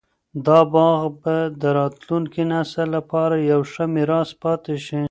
[0.45, 4.99] دا باغ به د راتلونکي نسل لپاره یو ښه میراث پاتې شي.